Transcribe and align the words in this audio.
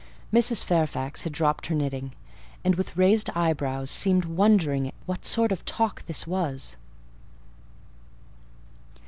Mrs. 0.33 0.63
Fairfax 0.63 1.21
had 1.25 1.31
dropped 1.33 1.67
her 1.67 1.75
knitting, 1.75 2.13
and, 2.63 2.73
with 2.73 2.97
raised 2.97 3.29
eyebrows, 3.35 3.91
seemed 3.91 4.25
wondering 4.25 4.91
what 5.05 5.25
sort 5.25 5.51
of 5.51 5.63
talk 5.63 6.03
this 6.07 6.25
was. 6.25 6.75